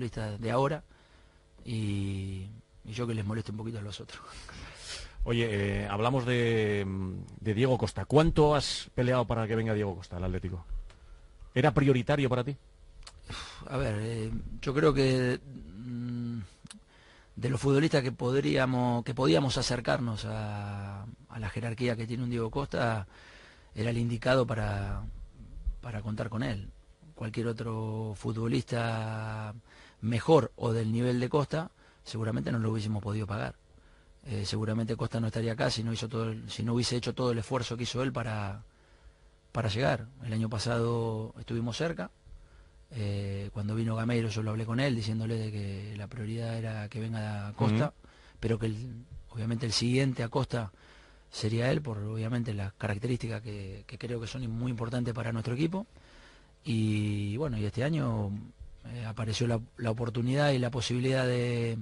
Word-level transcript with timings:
futbolistas 0.00 0.40
de 0.40 0.50
ahora 0.50 0.82
y, 1.64 2.46
y 2.84 2.92
yo 2.92 3.06
que 3.06 3.14
les 3.14 3.24
moleste 3.24 3.50
un 3.50 3.58
poquito 3.58 3.78
a 3.78 3.82
los 3.82 4.00
otros. 4.00 4.20
Oye, 5.24 5.82
eh, 5.82 5.86
hablamos 5.88 6.24
de, 6.24 6.86
de 7.40 7.54
Diego 7.54 7.76
Costa. 7.76 8.06
¿Cuánto 8.06 8.54
has 8.54 8.88
peleado 8.94 9.26
para 9.26 9.46
que 9.46 9.54
venga 9.54 9.74
Diego 9.74 9.94
Costa 9.96 10.16
al 10.16 10.24
Atlético? 10.24 10.64
¿Era 11.54 11.72
prioritario 11.72 12.30
para 12.30 12.44
ti? 12.44 12.56
A 13.68 13.76
ver, 13.76 13.98
eh, 14.00 14.30
yo 14.62 14.72
creo 14.72 14.94
que 14.94 15.38
mm, 15.38 16.38
de 17.36 17.50
los 17.50 17.60
futbolistas 17.60 18.02
que 18.02 18.12
podríamos, 18.12 19.04
que 19.04 19.14
podíamos 19.14 19.58
acercarnos 19.58 20.24
a, 20.24 21.04
a 21.28 21.38
la 21.38 21.50
jerarquía 21.50 21.94
que 21.96 22.06
tiene 22.06 22.22
un 22.22 22.30
Diego 22.30 22.50
Costa, 22.50 23.06
era 23.74 23.90
el 23.90 23.98
indicado 23.98 24.46
para, 24.46 25.02
para 25.82 26.00
contar 26.00 26.30
con 26.30 26.42
él. 26.42 26.70
Cualquier 27.14 27.48
otro 27.48 28.14
futbolista 28.16 29.54
mejor 30.00 30.52
o 30.56 30.72
del 30.72 30.92
nivel 30.92 31.20
de 31.20 31.28
Costa, 31.28 31.70
seguramente 32.04 32.50
no 32.52 32.58
lo 32.58 32.70
hubiésemos 32.72 33.02
podido 33.02 33.26
pagar. 33.26 33.54
Eh, 34.26 34.44
seguramente 34.44 34.96
Costa 34.96 35.18
no 35.20 35.28
estaría 35.28 35.52
acá 35.52 35.70
si 35.70 35.82
no, 35.82 35.92
hizo 35.92 36.08
todo 36.08 36.24
el- 36.30 36.50
si 36.50 36.62
no 36.62 36.74
hubiese 36.74 36.96
hecho 36.96 37.14
todo 37.14 37.32
el 37.32 37.38
esfuerzo 37.38 37.76
que 37.76 37.84
hizo 37.84 38.02
él 38.02 38.12
para, 38.12 38.62
para 39.52 39.68
llegar. 39.68 40.06
El 40.24 40.32
año 40.32 40.48
pasado 40.48 41.34
estuvimos 41.38 41.76
cerca. 41.76 42.10
eh, 42.92 43.50
cuando 43.52 43.76
vino 43.76 43.94
Gameiro 43.94 44.28
yo 44.30 44.42
lo 44.42 44.50
hablé 44.50 44.66
con 44.66 44.80
él 44.80 44.96
diciéndole 44.96 45.36
de 45.36 45.52
que 45.52 45.94
la 45.96 46.08
prioridad 46.08 46.58
era 46.58 46.88
que 46.88 46.98
venga 46.98 47.46
a 47.46 47.52
Costa, 47.52 47.92
pero 48.40 48.58
que 48.58 48.66
el- 48.66 49.04
obviamente 49.30 49.64
el 49.64 49.70
siguiente 49.72 50.24
a 50.24 50.28
Costa 50.28 50.72
sería 51.30 51.70
él 51.70 51.80
por 51.82 51.98
obviamente 51.98 52.52
las 52.52 52.72
características 52.72 53.42
que, 53.42 53.84
que 53.86 53.96
creo 53.96 54.20
que 54.20 54.26
son 54.26 54.44
muy 54.50 54.72
importantes 54.72 55.14
para 55.14 55.30
nuestro 55.32 55.54
equipo. 55.54 55.86
Y 56.64 57.36
bueno, 57.36 57.56
y 57.58 57.64
este 57.64 57.84
año 57.84 58.30
apareció 59.10 59.46
la, 59.46 59.90
oportunidad 59.90 60.52
y 60.52 60.58
la 60.58 60.70
posibilidad 60.70 61.26
de, 61.26 61.78